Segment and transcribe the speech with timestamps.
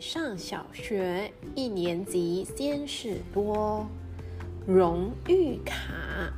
[0.00, 3.84] 上小学一年级先是多
[4.64, 6.32] 荣誉卡，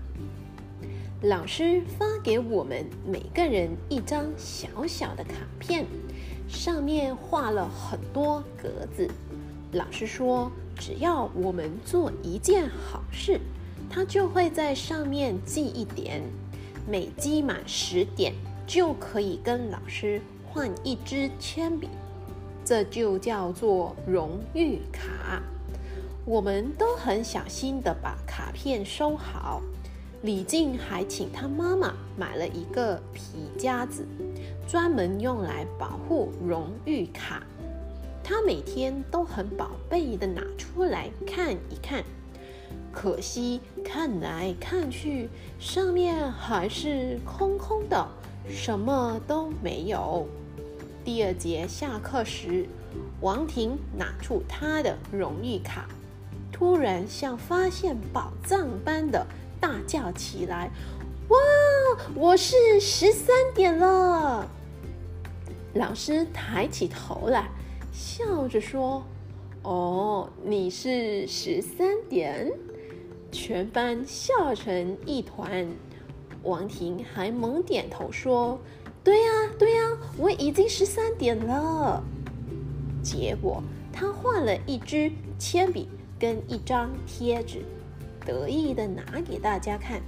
[1.22, 5.84] 老师发给我们每个人一张小小的卡片，
[6.48, 9.06] 上面画了很多格子。
[9.72, 13.38] 老师说，只要我们做一件好事，
[13.90, 16.22] 他就会在上面记一点，
[16.88, 18.32] 每积满十点
[18.66, 21.90] 就可以跟老师换一支铅笔。
[22.70, 25.42] 这就叫做荣誉卡。
[26.24, 29.60] 我们都很小心的把卡片收好。
[30.22, 34.06] 李静还请他妈妈买了一个皮夹子，
[34.68, 37.42] 专门用来保护荣誉卡。
[38.22, 42.04] 他每天都很宝贝的拿出来看一看。
[42.92, 48.06] 可惜看来看去，上面还是空空的，
[48.48, 50.28] 什么都没有。
[51.02, 52.66] 第二节下课时，
[53.22, 55.88] 王婷拿出她的荣誉卡，
[56.52, 59.26] 突然像发现宝藏般的
[59.58, 60.70] 大叫起来
[61.28, 61.38] ：“哇，
[62.14, 64.46] 我是十三点了！”
[65.72, 67.48] 老师抬起头来，
[67.90, 69.02] 笑着说
[69.64, 72.52] ：“哦，你是十三点？”
[73.32, 75.66] 全班笑成一团。
[76.42, 78.60] 王婷还猛点头说。
[79.02, 79.82] 对呀，对呀，
[80.18, 82.02] 我已经十三点了。
[83.02, 83.62] 结果
[83.92, 87.64] 他换了一支铅笔跟一张贴纸，
[88.26, 90.00] 得意的拿给大家看。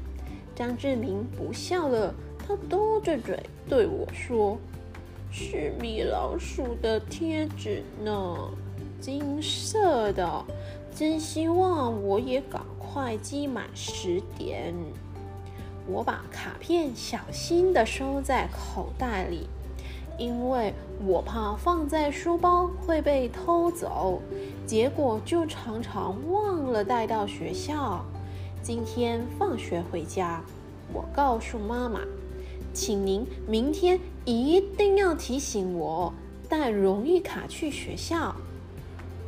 [0.55, 4.59] 张志明不笑了，他嘟着嘴对我说
[5.33, 8.51] ：“是米老鼠的贴纸呢，
[9.01, 10.45] 金色的。
[10.95, 14.75] 真希望我也赶快积满十点。”
[15.87, 19.49] 我把卡片小心地收在口袋里，
[20.19, 20.73] 因为
[21.05, 24.21] 我怕放在书包会被偷走，
[24.67, 28.05] 结果就常常忘了带到学校。
[28.63, 30.41] 今天放学回家，
[30.93, 32.01] 我告诉妈妈，
[32.73, 36.13] 请您明天一定要提醒我
[36.49, 38.37] 带荣誉卡去学校。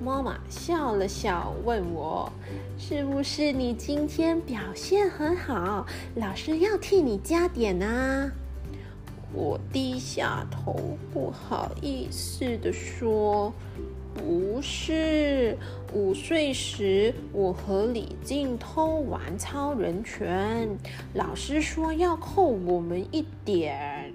[0.02, 2.30] 妈妈笑了笑，问我
[2.78, 8.30] ：“是不是你今天表现很好，老师要替你加点呢？”
[9.32, 13.52] 我低下头，不好意思地说
[14.14, 15.56] ：“不是，
[15.92, 20.68] 午睡时我和李静偷玩超人拳，
[21.14, 24.12] 老师说要扣我们一点，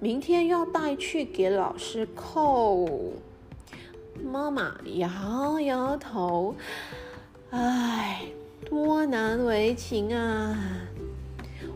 [0.00, 2.88] 明天要带去给老师扣。”
[4.22, 6.54] 妈妈摇摇头，
[7.50, 8.22] 唉，
[8.68, 10.56] 多难为情啊！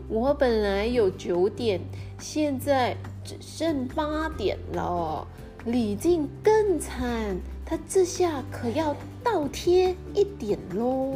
[0.07, 1.79] 我本来有九点，
[2.19, 5.27] 现在只剩八点了。
[5.65, 11.15] 李静更惨，她这下可要倒贴一点喽。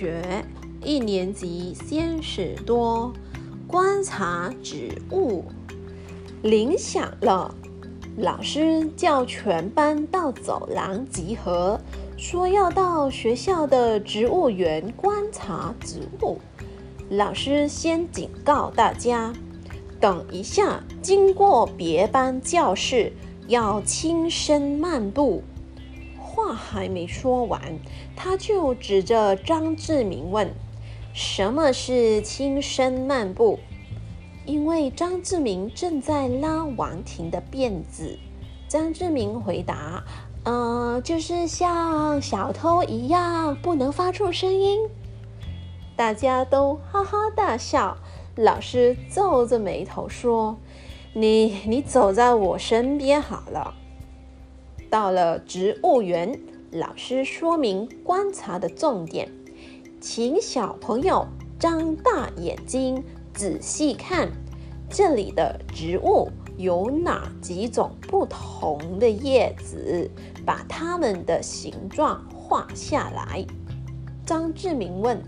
[0.00, 0.22] 学
[0.82, 3.12] 一年级，先是多
[3.66, 5.44] 观察植物。
[6.40, 7.54] 铃响了，
[8.16, 11.78] 老师叫全班到走廊集合，
[12.16, 16.38] 说要到学校的植物园观察植物。
[17.10, 19.30] 老师先警告大家，
[20.00, 23.12] 等一下经过别班教室，
[23.48, 25.42] 要轻声漫步。
[26.30, 27.60] 话还没说完，
[28.14, 30.54] 他就指着张志明问
[31.12, 33.58] ：“什么是轻声漫步？”
[34.46, 38.18] 因为张志明正在拉王婷的辫子。
[38.68, 40.04] 张志明回答
[40.46, 44.78] ：“嗯，就是像小偷一样，不能发出声音。”
[45.96, 47.98] 大家都哈哈大笑。
[48.36, 50.56] 老师皱着眉头说
[51.12, 53.74] ：“你你走在我身边好了。”
[54.90, 56.36] 到了植物园，
[56.72, 59.30] 老师说明观察的重点，
[60.00, 61.24] 请小朋友
[61.60, 63.00] 张大眼睛
[63.32, 64.28] 仔细看，
[64.90, 70.10] 这里的植物有哪几种不同的叶子？
[70.44, 73.46] 把它们的形状画下来。
[74.26, 75.22] 张志明问：“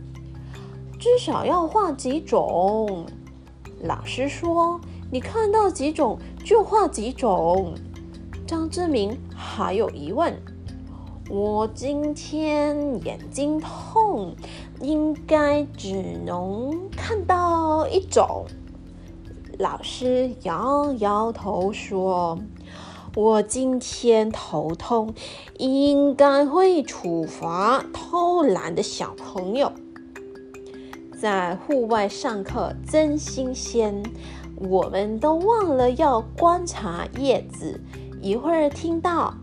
[0.99, 3.07] 至少要画几种？”
[3.85, 4.81] 老师说
[5.13, 7.75] ：“你看到几种就画几种。”
[8.47, 10.35] 张志明还有疑问：
[11.31, 14.35] 我今天眼睛痛，
[14.81, 18.45] 应该只能看到一种。
[19.59, 22.39] 老师摇摇头说
[23.15, 25.15] ：“我今天头痛，
[25.59, 29.73] 应该会处罚偷懒的小朋友。
[31.21, 34.03] 在户外上课真新鲜，
[34.57, 37.81] 我们都忘了要观察叶子。
[38.23, 39.35] 一会儿听到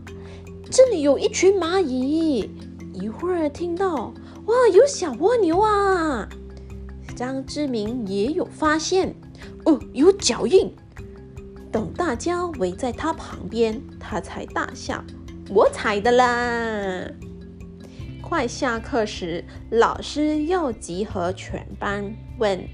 [0.72, 2.50] 这里有一群蚂蚁，
[2.94, 4.14] 一会儿听到
[4.46, 6.30] 哇有小蜗牛啊。
[7.14, 9.14] 张志明也有发现
[9.66, 10.74] 哦，有脚印。
[11.70, 15.04] 等大家围在他旁边，他才大笑
[15.54, 17.04] ：“我踩的啦！”
[18.24, 22.66] 快下课时，老师又集合全班，问：“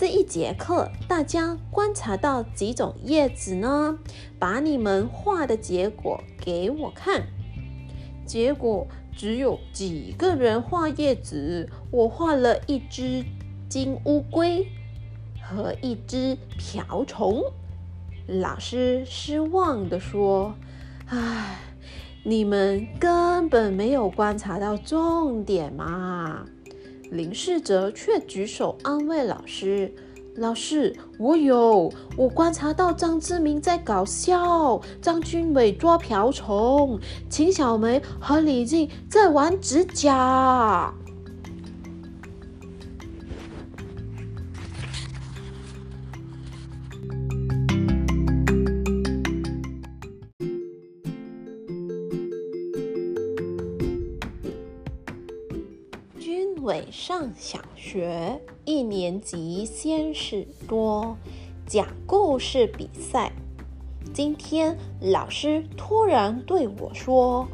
[0.00, 3.98] 这一节课大家观察到几种叶子呢？
[4.38, 7.24] 把你们画的结果给我看。”
[8.24, 13.22] 结果只有几个人画叶子，我画了一只
[13.68, 14.66] 金乌龟
[15.42, 17.42] 和一只瓢虫。
[18.26, 20.54] 老师失望地说
[21.08, 21.58] ：“唉。”
[22.24, 26.44] 你们根本没有观察到重点嘛！
[27.10, 29.92] 林世哲却举手安慰老师
[30.36, 40.94] ：“老师，我有，我观察到张志明在搞笑，张君伟抓瓢虫，秦小梅和李静在玩指甲。”
[56.70, 61.16] 伟上小学一年级，先是多
[61.66, 63.32] 讲故事比赛。
[64.14, 67.48] 今天老师突然对我说：“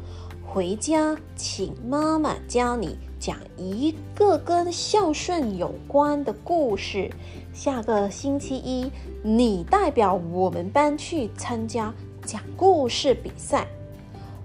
[0.45, 7.09] 回家请妈妈教你讲一个跟孝顺有关的故事。
[7.51, 8.91] 下个星期一，
[9.23, 11.91] 你代表我们班去参加
[12.23, 13.67] 讲故事比赛。”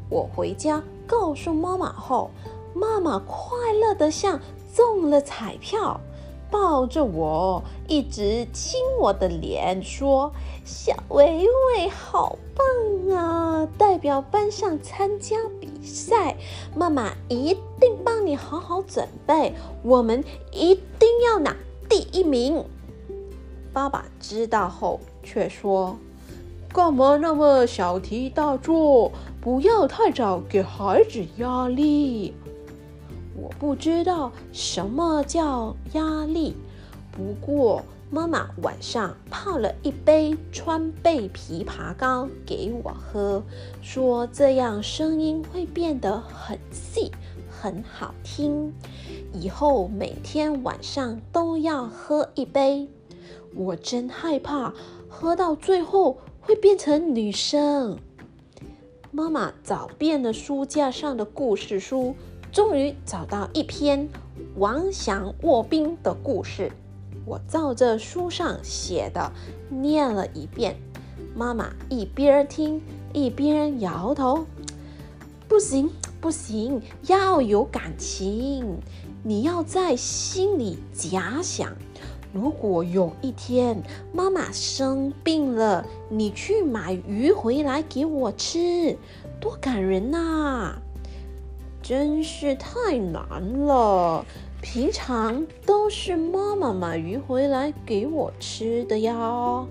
[0.08, 2.30] 我回家告诉妈妈后，
[2.74, 4.40] 妈妈快乐的像。
[4.74, 6.00] 中了彩票，
[6.50, 10.32] 抱着我，一直亲我的脸，说
[10.64, 13.68] ：“小维维好棒啊！
[13.78, 16.36] 代表班上参加比赛，
[16.74, 21.56] 妈妈一定帮你好好准备，我们一定要拿
[21.88, 22.64] 第一名。”
[23.72, 25.96] 爸爸知道后却说
[26.72, 29.10] ：“干嘛那么小题大做？
[29.40, 32.34] 不要太早给孩子压力。”
[33.34, 36.54] 我不知道什么叫压力，
[37.10, 43.42] 不过妈妈晚上泡了一杯川贝枇杷膏给我喝，
[43.80, 47.10] 说这样声音会变得很细，
[47.50, 48.74] 很好听。
[49.32, 52.86] 以后每天晚上都要喝一杯。
[53.54, 54.74] 我真害怕
[55.08, 57.98] 喝到最后会变成女生。
[59.10, 62.14] 妈妈找遍了书架上的故事书。
[62.52, 64.06] 终于找到一篇
[64.56, 66.70] 王祥卧冰的故事，
[67.24, 69.32] 我照着书上写的
[69.70, 70.76] 念了一遍。
[71.34, 72.82] 妈妈一边听
[73.14, 74.44] 一边摇头
[75.48, 75.88] ：“不行，
[76.20, 78.76] 不行，要有感情。
[79.22, 81.74] 你要在心里假想，
[82.34, 88.98] 如果有一天妈妈生病了，你去买鱼回来给我吃，
[89.40, 90.76] 多感人呐！”
[91.82, 94.24] 真是太难了，
[94.62, 99.66] 平常都是妈妈买鱼回来给我吃的呀。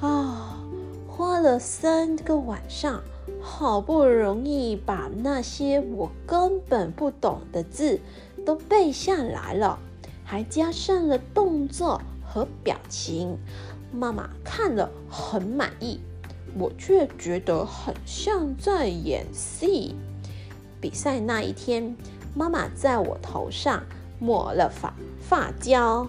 [0.00, 0.60] 啊，
[1.08, 3.02] 花了三个晚上，
[3.40, 7.98] 好不容易把那些我根本不懂的字
[8.44, 9.78] 都背下来了，
[10.22, 13.38] 还加上了动作和表情。
[13.90, 15.98] 妈妈看了很满意，
[16.58, 19.94] 我却觉得很像在演戏。
[20.80, 21.96] 比赛那一天，
[22.34, 23.82] 妈妈在我头上
[24.18, 26.06] 抹了发发胶，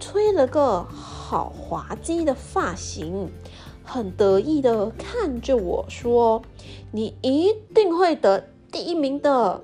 [0.00, 3.30] 吹了个好滑稽的发型，
[3.84, 6.42] 很得意的看着我说
[6.92, 9.62] ：“你一定会得第一名的。”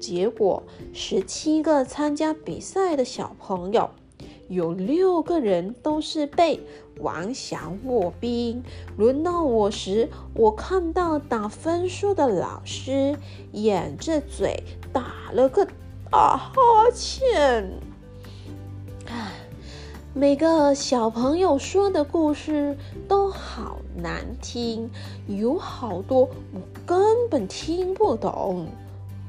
[0.00, 3.90] 结果，十七个参加比赛的小朋友。
[4.48, 6.60] 有六个人都是被
[7.00, 8.62] 王翔卧冰。
[8.96, 13.16] 轮到我时，我看到打分数的老师
[13.52, 15.66] 掩着嘴打了个
[16.10, 16.52] 大哈
[16.94, 17.72] 欠。
[20.14, 22.76] 每个小朋友说的故事
[23.08, 24.90] 都好难听，
[25.26, 28.66] 有好多我根本听不懂。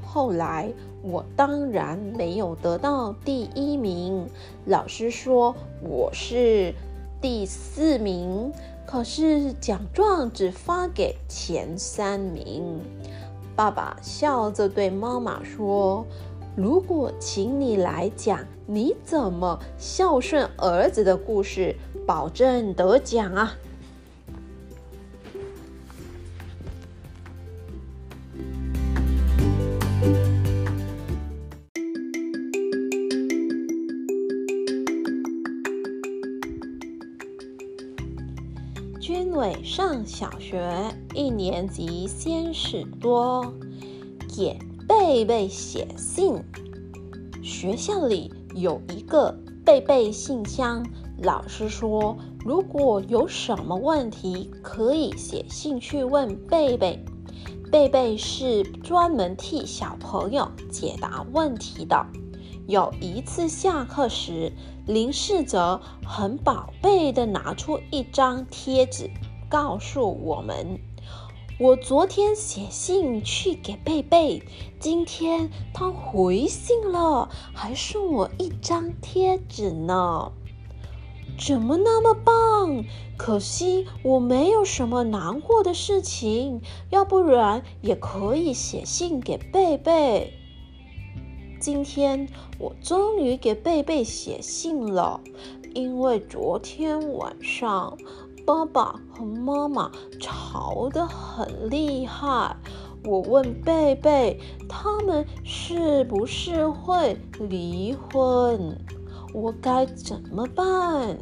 [0.04, 0.72] 后来。
[1.06, 4.26] 我当然没有得到第一名，
[4.64, 6.72] 老师说我是
[7.24, 8.52] 第四名。
[8.84, 12.78] 可是奖状只发给前三名。
[13.56, 16.04] 爸爸笑着对妈妈说
[16.54, 21.74] ：“如果请你来讲你怎么孝顺儿子的故事，
[22.06, 23.54] 保证得奖啊！”
[39.06, 40.66] 君伟上小学
[41.14, 43.52] 一年级，先是多，
[44.34, 44.58] 给
[44.88, 46.42] 贝贝写信。
[47.42, 50.82] 学校里有一个贝贝信箱，
[51.18, 57.04] 老师说，如果有什么问题，可以写信去问贝贝。
[57.70, 62.06] 贝贝是专门替小朋友解答问题的。
[62.66, 64.52] 有一次下课时，
[64.86, 69.10] 林世哲很宝贝的拿出一张贴纸，
[69.50, 70.80] 告诉我们
[71.60, 74.42] ：“我昨天写信去给贝贝，
[74.80, 80.32] 今天他回信了，还送我一张贴纸呢。
[81.38, 82.84] 怎么那么棒？
[83.18, 90.32] 可惜我没有什么难过的事情，要不然也可以写信给贝贝。”
[91.64, 92.28] 今天
[92.58, 95.18] 我终于给贝贝写信了，
[95.74, 97.96] 因为昨天晚上
[98.44, 99.90] 爸爸和妈妈
[100.20, 102.54] 吵得很厉害。
[103.06, 108.78] 我问贝贝，他们是不是会离婚？
[109.32, 111.16] 我该怎么办？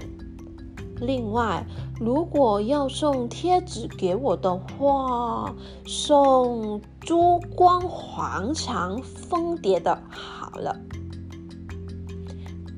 [1.00, 1.64] 另外，
[2.00, 5.54] 如果要送贴纸给我的话，
[5.86, 10.80] 送珠光黄肠蜂蝶的好了。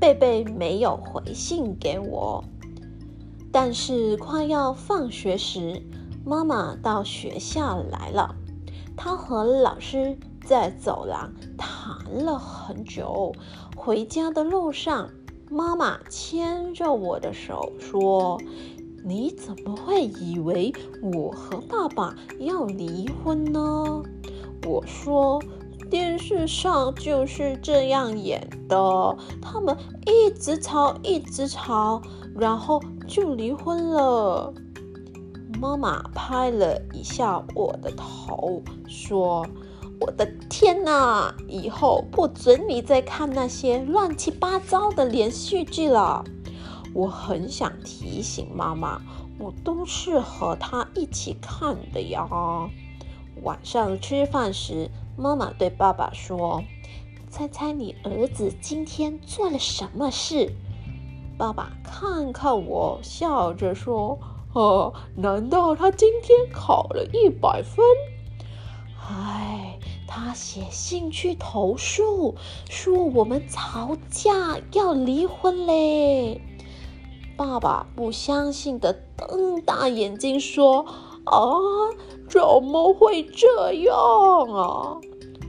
[0.00, 2.44] 贝贝没有回信给我，
[3.52, 5.82] 但是快要放学时，
[6.24, 8.34] 妈妈到学校来了，
[8.96, 13.32] 她和老师在走廊谈了很久。
[13.76, 15.10] 回家的路上。
[15.50, 18.40] 妈妈牵着我的手说
[19.04, 24.02] ：“你怎么会以为我和爸爸要离婚呢？”
[24.66, 25.40] 我说
[25.90, 32.00] ：“电视上就是这样演的，他们一直吵，一直吵，
[32.34, 34.52] 然后就离婚了。”
[35.60, 39.46] 妈妈拍了一下我的头，说。
[40.00, 41.32] 我的天哪！
[41.48, 46.22] 以后不准你再看那些乱七八糟的连续剧了。
[46.94, 49.02] 我很想提醒妈妈，
[49.38, 52.26] 我都是和她一起看的呀。
[53.42, 56.62] 晚上吃饭时，妈妈对爸爸说
[57.28, 60.52] ：“猜猜你儿子今天做了什么事？”
[61.36, 64.18] 爸爸看看我，笑着说
[64.54, 67.84] ：“哦，难道他今天考了一百分？”
[69.10, 69.78] 唉。
[70.06, 72.36] 他写信去投诉，
[72.70, 76.40] 说我们吵架要离婚嘞。
[77.36, 80.86] 爸爸不相信的瞪大眼睛说
[81.26, 81.48] ：“啊，
[82.28, 83.94] 怎么会这样
[84.52, 84.96] 啊？”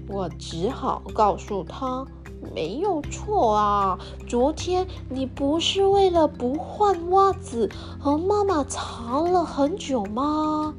[0.09, 2.05] 我只好告诉他
[2.53, 10.73] ：“没有错啊，昨天你不是为了不换袜子和妈妈吵了很久吗？”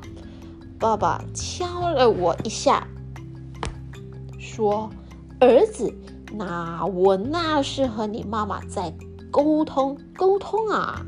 [0.79, 2.87] 爸爸敲了我一下。
[4.39, 4.91] 说
[5.41, 5.93] ：“儿子，
[6.33, 8.93] 那我那是和你妈妈在
[9.31, 11.05] 沟通沟通啊。”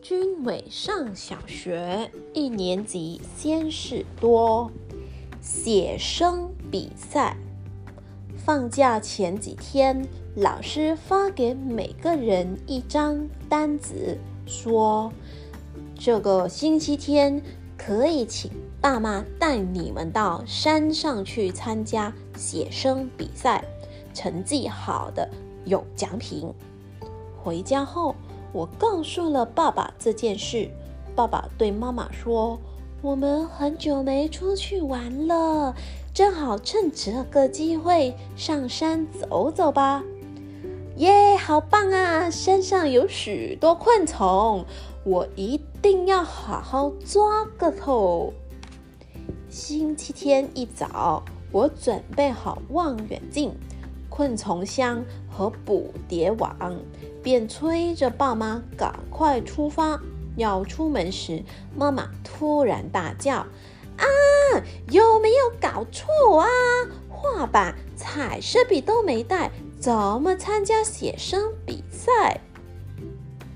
[0.00, 4.72] 君伟上小学一年级，先是多，
[5.42, 7.36] 写生比赛。
[8.38, 14.16] 放假前几天，老师发给每个人一张单子，
[14.46, 15.12] 说
[15.98, 17.42] 这个星期天
[17.76, 23.64] 可以请爸妈带你们到山上去参加写生比赛，
[24.14, 25.28] 成绩好的
[25.64, 26.52] 有奖品。
[27.42, 28.14] 回家后，
[28.52, 30.70] 我告诉了爸爸这件事。
[31.16, 32.60] 爸爸对妈妈说
[33.02, 35.74] ：“我们很久没出去玩了。”
[36.14, 40.04] 正好趁这个机会上山走走吧！
[40.98, 42.28] 耶，好棒啊！
[42.28, 44.66] 山上有许多昆虫，
[45.04, 48.32] 我一定要好好抓个透。
[49.48, 53.54] 星期天一早，我准备好望远镜、
[54.08, 56.74] 昆虫箱和捕蝶网，
[57.22, 60.00] 便催着爸妈赶快出发。
[60.36, 61.44] 要出门时，
[61.76, 63.46] 妈妈突然大叫
[63.98, 64.04] ：“啊，
[64.90, 66.48] 有没有搞错啊？
[67.08, 72.40] 画板、彩色笔都没带，怎么参加写生比赛？”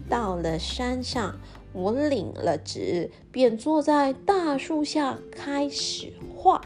[0.08, 1.38] 到了山上，
[1.72, 6.60] 我领了纸，便坐在大树下开始画。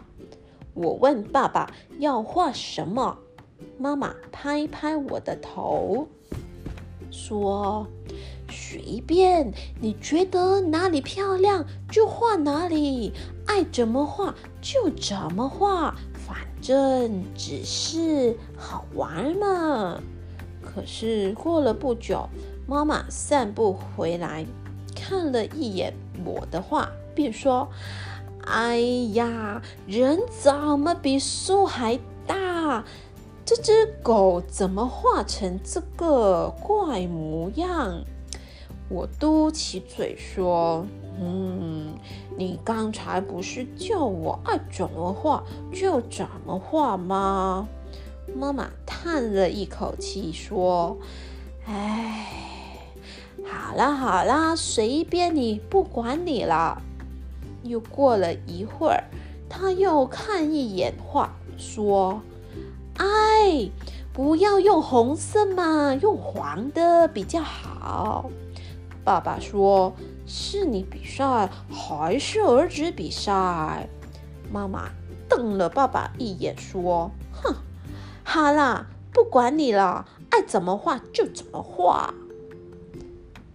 [0.75, 3.19] 我问爸爸要画什么，
[3.79, 6.09] 妈妈拍拍我的头，
[7.11, 7.87] 说。
[8.49, 13.13] 随便，你觉得哪里漂亮就画哪里，
[13.45, 15.97] 爱怎么画就怎么画，
[16.61, 20.01] 正只是好玩嘛。
[20.63, 22.29] 可是过了不久，
[22.67, 24.45] 妈妈散步回来，
[24.95, 25.95] 看了一眼
[26.25, 27.69] 我的画，便说
[28.45, 28.79] ：“哎
[29.15, 32.85] 呀，人怎么比树还大？
[33.45, 38.03] 这只狗怎么画成这个怪模样？”
[38.91, 40.87] 我嘟起嘴说
[41.21, 41.95] ：“嗯，
[42.37, 47.67] 你刚才不是叫我爱怎么画就怎么画吗？”
[48.35, 50.97] 妈妈叹了一口气说
[51.67, 52.27] ：“哎，
[53.45, 56.83] 好啦好啦，随便你，不管你了。”
[57.63, 59.05] 又过了一会儿，
[59.49, 62.21] 他又看一眼画，说
[62.99, 63.71] ：“哎，
[64.13, 68.31] 不要用红色嘛，用黄的比较好。”
[69.05, 69.93] 爸爸说
[70.27, 73.89] ：“是你比赛还是儿子比赛？”
[74.53, 74.91] 妈妈
[75.29, 77.55] 瞪了爸爸一眼，说：“哼，
[78.23, 82.13] 好啦，不管你了，爱怎么画就怎么画。”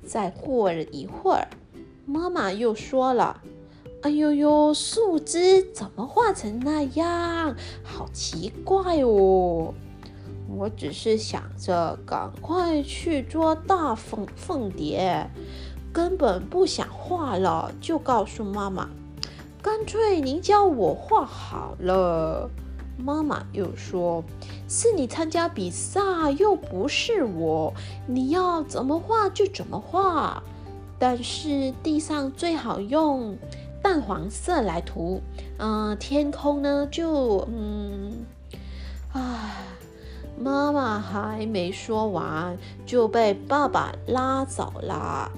[0.06, 1.48] 再过了一会儿，
[2.06, 3.42] 妈妈又说了
[4.04, 7.56] ：“哎呦呦，树枝怎么画成那样？
[7.84, 9.74] 好奇怪哦！”
[10.54, 15.30] 我只是想着赶快去捉大凤凤蝶，
[15.92, 18.90] 根本不想画了，就告诉妈妈
[19.62, 22.50] ：“干脆您教我画好了。”
[22.98, 24.24] 妈妈又说
[24.70, 26.02] ：“是你参加比赛，
[26.38, 27.74] 又不是我，
[28.08, 30.42] 你要怎么画就怎么画。
[31.00, 33.36] 但是地上最好用
[33.82, 35.22] 淡黄色来涂，
[35.58, 38.26] 嗯，天空呢就嗯，
[39.14, 39.58] 唉。”
[40.40, 45.32] 妈妈还没说完，就被爸爸拉走了。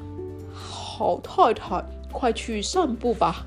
[1.04, 3.46] 好太太，快去散步吧。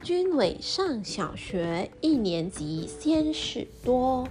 [0.00, 4.28] 军委上小学一年级，先事多。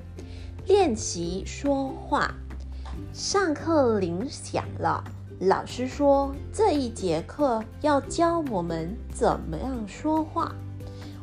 [0.65, 2.33] 练习说话。
[3.11, 5.03] 上课铃响了，
[5.39, 10.55] 老师说这一节课要教我们怎么样说话。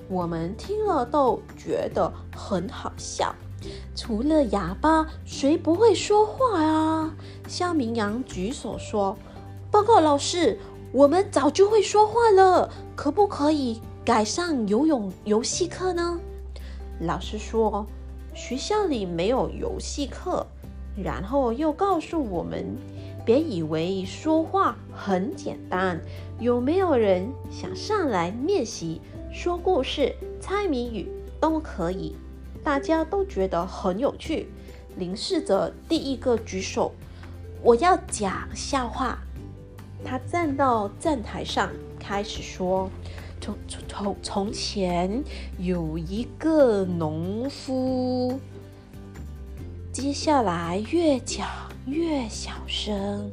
[0.09, 3.35] 我们听了都觉得很好笑。
[3.95, 7.15] 除了哑巴，谁不会说话啊？
[7.49, 9.17] 肖明阳举手说
[9.71, 10.59] ：“报告老师，
[10.93, 16.21] 我们早就会说话了，可不可以改上游泳游戏课呢？”
[17.01, 17.87] 老师说。
[18.35, 20.47] 学校里没有游戏课，
[20.97, 22.65] 然后又告诉我们，
[23.25, 26.01] 别以为说话很简单。
[26.41, 29.01] 有没有人想上来练习
[29.33, 31.09] 说故事、猜谜语
[31.41, 32.17] 都可以？
[32.65, 34.49] 大家都觉得很有趣。
[34.97, 36.93] 林世泽第一个举手，
[37.63, 39.19] 我要讲笑话。
[40.05, 42.91] 他站到站台上开始说。
[43.41, 45.25] 从从从从前
[45.59, 48.39] 有一个农夫，
[49.93, 51.49] 接下来越讲
[51.87, 53.33] 越小声，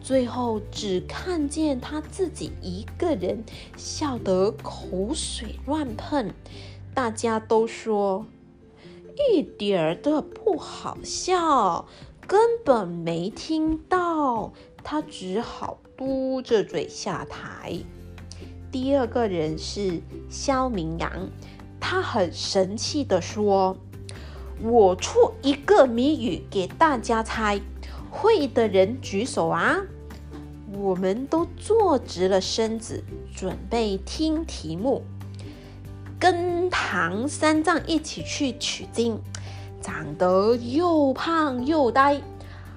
[0.00, 3.44] 最后只看见他自己一个人
[3.76, 6.32] 笑得口水乱喷，
[6.94, 8.26] 大家都说
[9.32, 11.86] 一点儿都不好笑，
[12.28, 14.52] 根本没听到，
[14.84, 17.76] 他只好嘟着嘴下台。
[18.70, 20.00] 第二个人是
[20.30, 21.28] 肖明阳，
[21.80, 23.76] 他很神气的说
[24.62, 27.60] ：“我出一个谜语给大家猜，
[28.10, 29.78] 会的人举手啊！”
[30.72, 33.02] 我们都坐直了身子，
[33.34, 35.02] 准备听题目。
[36.18, 39.20] 跟唐三藏一起去取经，
[39.80, 42.20] 长得又胖又呆，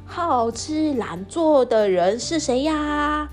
[0.05, 3.29] 好吃懒做的人是谁呀？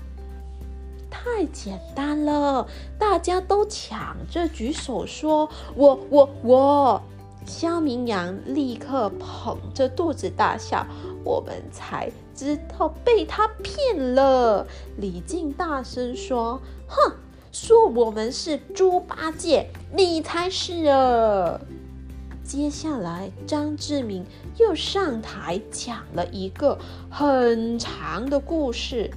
[1.09, 2.67] 太简单了，
[2.99, 7.01] 大家都抢着举手说：“我我我！”
[7.45, 10.85] 肖明阳立刻捧着肚子大笑
[11.23, 14.65] ：“我们才知道被他骗了。
[14.97, 17.13] 李靖大声说：“哼，
[17.51, 21.59] 说我们是猪八戒，你才是啊！”
[22.43, 24.25] 接下来，张志明
[24.57, 26.77] 又上台讲了一个
[27.09, 29.09] 很长的故事。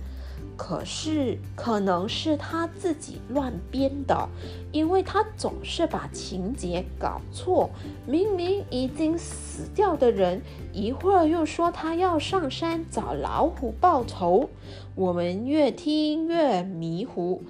[0.57, 4.29] 可是，可能是他自己乱编的，
[4.71, 7.71] 因为他总是把情节搞错。
[8.07, 10.41] 明明已经死掉的人，
[10.73, 14.49] 一会儿又说他要上山找老虎报仇。
[14.95, 17.43] 我们越听越迷糊。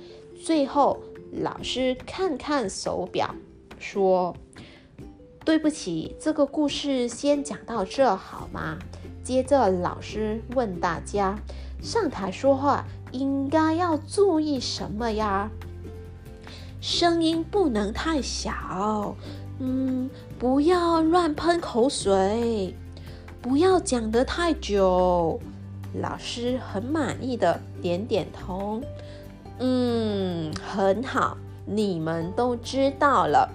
[0.42, 0.98] 最后，
[1.30, 3.34] 老师看看手表，
[3.78, 4.34] 说
[5.44, 8.78] ：“对不起，这个故事先讲到这好吗？”
[9.22, 11.38] 接着，老师问大家。
[11.84, 15.50] 上台说话应该要注意什么呀？
[16.80, 19.14] 声音不能太小，
[19.58, 22.74] 嗯，不要乱喷口水，
[23.42, 25.38] 不要讲得太久。
[26.00, 28.80] 老师很满意的点点头，
[29.58, 33.46] 嗯，很好，你们都知道了。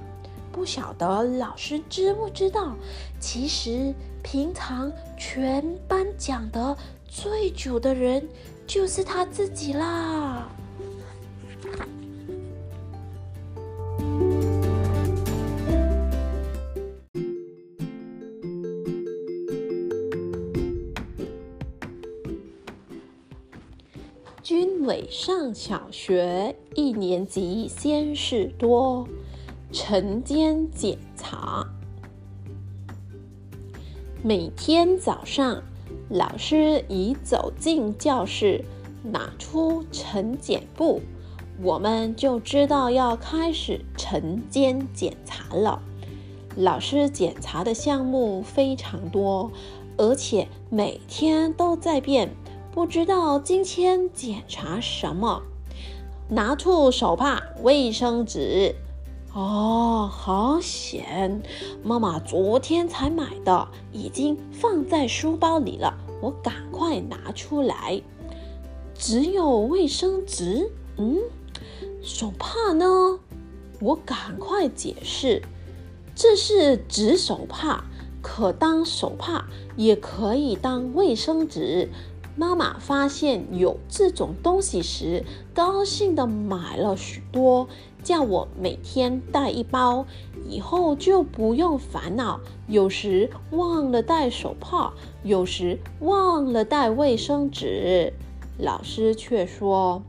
[0.51, 2.75] 不晓得老师知不知道，
[3.19, 6.77] 其实平常全班讲的。
[7.09, 8.29] 最久的人
[8.65, 10.47] 就是他自己啦。
[24.41, 29.07] 军委上小学一年级，先是多，
[29.71, 31.67] 晨间检查，
[34.23, 35.61] 每天早上。
[36.09, 38.65] 老师一走进教室，
[39.03, 41.01] 拿出晨检簿，
[41.61, 45.79] 我们就知道要开始晨间检查了。
[46.55, 49.51] 老师检查的项目非常多，
[49.97, 52.31] 而且每天都在变，
[52.71, 55.43] 不知道今天检查什么。
[56.27, 58.73] 拿出手帕、卫生纸。
[59.33, 61.43] 哦，好险！
[61.83, 65.95] 妈妈昨天才买的，已经放在书包里了。
[66.19, 68.01] 我赶快拿出来。
[68.95, 71.19] 只有卫生纸，嗯，
[72.01, 73.19] 手帕呢？
[73.79, 75.43] 我赶快解释，
[76.15, 77.83] 这是纸手帕，
[78.23, 79.45] 可当手帕，
[79.77, 81.89] 也可以当卫生纸。
[82.35, 87.67] 妈妈发现有这种东西时，高兴的买了许多，
[88.03, 90.05] 叫我每天带一包，
[90.47, 92.39] 以后就不用烦恼。
[92.67, 98.13] 有时忘了带手帕，有时忘了带卫生纸，
[98.57, 100.03] 老师却说，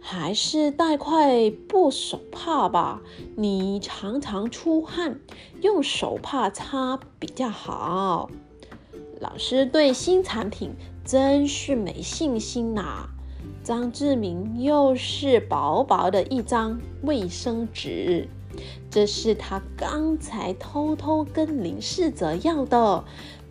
[0.00, 3.00] 还是带块布手帕吧。
[3.36, 5.20] 你常常出汗，
[5.62, 8.30] 用手帕擦比较好。
[9.20, 10.72] 老师对新产品。
[11.06, 13.10] 真是没信心呐！
[13.64, 18.28] 张志明又是薄薄的一张卫生纸，
[18.90, 23.02] 这是他刚才偷偷跟林世泽要的。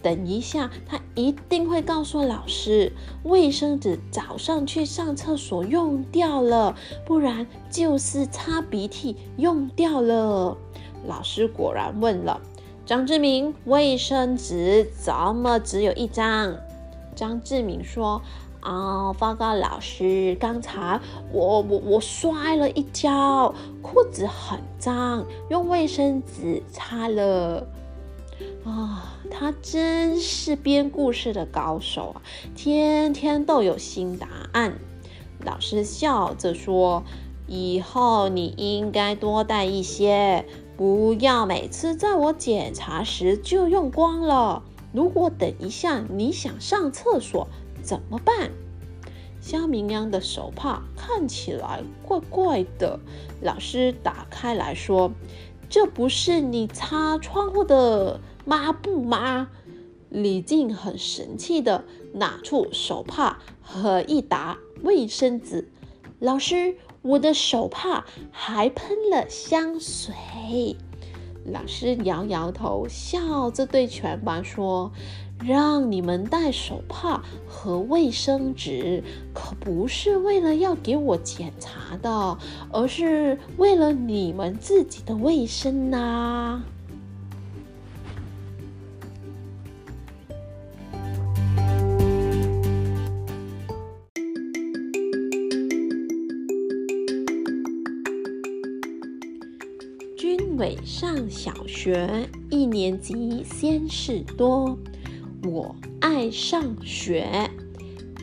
[0.03, 2.91] 等一下，他一定会告诉老师，
[3.23, 6.75] 卫生纸早上去上厕所用掉了，
[7.07, 10.55] 不然就是擦鼻涕用掉了。
[11.07, 12.39] 老师果然问了
[12.85, 16.55] 张志明：“卫生纸怎么只有一张？”
[17.15, 18.21] 张志明说
[18.63, 20.99] ：“啊，报告老师，刚才
[21.33, 27.67] 我我我摔了一跤，裤子很脏，用卫生纸擦了。
[28.63, 32.21] 啊，他真是编故事的高手啊，
[32.55, 34.79] 天天都有新答案。”
[35.43, 37.03] 老师笑着说
[37.47, 40.45] ：“以后你应该多带一些，
[40.77, 47.47] 不要每次在我检查时就用光了。”如果等一下你想上厕所
[47.83, 48.49] 怎么办？
[49.41, 52.97] 肖明阳的手帕看起来怪怪的。
[53.41, 55.11] 老师打开来说
[55.69, 59.49] ：“这不是你擦窗户的抹布吗？”
[60.09, 65.69] 李静很神气的拿出手帕和一沓卫生纸。
[66.19, 70.77] 老师，我的手帕还喷了香水。
[71.45, 74.91] 老师摇摇头，笑着对全班说
[75.43, 79.03] ：“让你们带手帕和卫生纸，
[79.33, 82.37] 可不是为了要给我检查的，
[82.71, 86.63] 而是为了你们自己的卫生呐。”
[101.03, 104.79] 上小学一年级，先是多。
[105.43, 107.27] 我爱上学。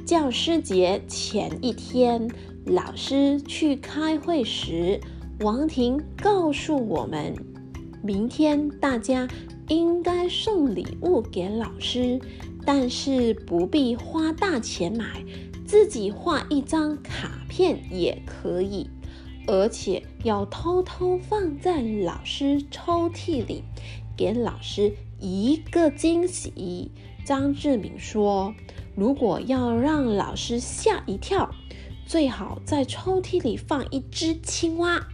[0.07, 2.27] 教师节前一天，
[2.65, 4.99] 老师去开会时，
[5.41, 7.35] 王婷告诉我们，
[8.03, 9.29] 明天大家
[9.69, 12.19] 应该送礼物给老师，
[12.65, 15.23] 但是不必花大钱买，
[15.67, 18.89] 自己画一张卡片也可以，
[19.47, 23.65] 而且要偷偷放在老师抽屉里，
[24.17, 26.91] 给老师一个惊喜。
[27.25, 28.55] 张志敏说。
[28.97, 31.55] 如果要让老师吓一跳，
[32.05, 35.07] 最好在抽屉里放一只青蛙。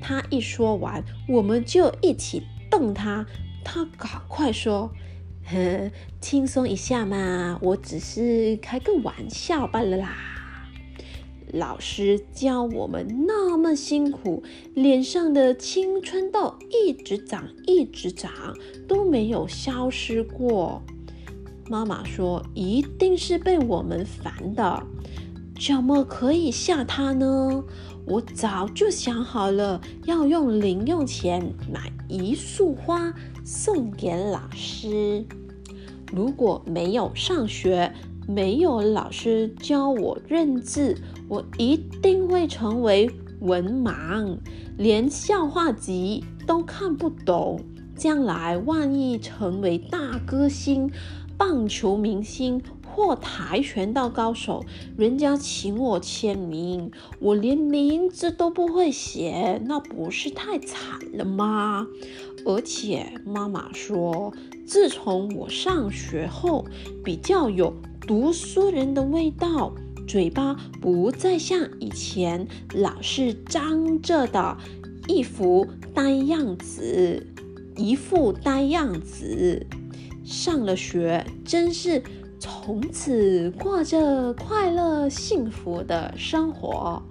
[0.00, 3.26] 他一说完，我们就一起瞪他。
[3.62, 4.90] 他赶快说
[5.44, 10.16] ：“呵，轻松一下嘛，我只是开个玩笑罢了啦。”
[11.54, 14.42] 老师教我们那么辛苦，
[14.74, 18.30] 脸上的青春痘一直长，一直长，
[18.88, 20.82] 都没有消失过。
[21.68, 24.82] 妈妈说：“一定是被我们烦的，
[25.58, 27.64] 怎么可以吓他呢？
[28.06, 33.14] 我早就想好了，要用零用钱买一束花
[33.44, 35.24] 送给老师。
[36.12, 37.90] 如果没有上学，
[38.28, 43.10] 没有老师教我认字，我一定会成为
[43.40, 44.38] 文盲，
[44.76, 47.60] 连笑话集都看不懂。
[47.96, 50.90] 将来万一成为大歌星。”
[51.36, 54.64] 棒球明星或跆拳道高手，
[54.96, 61.88] 人家请我签名，我连名字都不会写，那不是太惨了吗？
[62.46, 64.32] 而且妈妈说，
[64.64, 66.64] 自从我上学后，
[67.02, 69.74] 比较有读书人的味道，
[70.06, 74.56] 嘴巴不再像以前老是张着的
[75.08, 77.26] 一副呆样子，
[77.76, 79.66] 一副呆样子。
[80.24, 82.02] 上了学，真是
[82.38, 87.02] 从此过着快乐幸福的生活。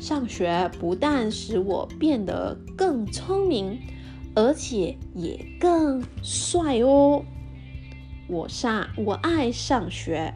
[0.00, 3.78] 上学不但使我变得更聪明，
[4.34, 7.24] 而且也更帅哦。
[8.28, 10.34] 我上，我爱上学。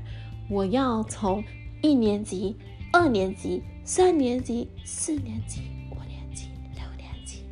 [0.50, 1.44] 我要从
[1.82, 2.56] 一年级、
[2.92, 7.44] 二年级、三年级、四年级、五年级、六年级，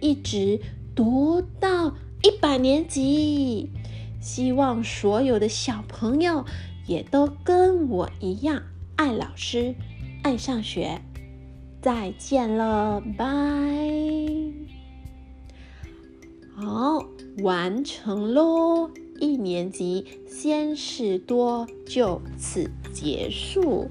[0.00, 0.60] 一直
[0.94, 3.70] 读到一百年级。
[4.20, 6.44] 希望所有的小朋友
[6.86, 8.62] 也都跟我一样
[8.96, 9.74] 爱老师、
[10.22, 11.00] 爱上学。
[11.80, 13.24] 再见了，拜！
[16.56, 17.06] 好，
[17.44, 18.90] 完成喽！
[19.20, 23.88] 一年级先是多就此结束。